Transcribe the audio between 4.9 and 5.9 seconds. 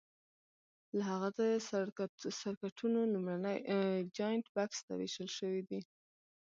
وېشل شوي دي.